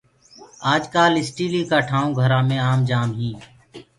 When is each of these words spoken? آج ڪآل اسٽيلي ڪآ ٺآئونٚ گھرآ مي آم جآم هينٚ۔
آج 0.71 0.83
ڪآل 0.93 1.13
اسٽيلي 1.21 1.61
ڪآ 1.69 1.79
ٺآئونٚ 1.89 2.15
گھرآ 2.19 2.39
مي 2.47 2.57
آم 2.69 2.79
جآم 2.89 3.09
هينٚ۔ 3.19 3.39